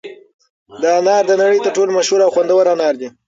[0.81, 3.09] دا انار د نړۍ تر ټولو مشهور او خوندور انار دي.